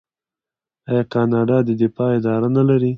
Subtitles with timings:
[0.89, 2.89] آیا کاناډا د دفاع اداره نلري؟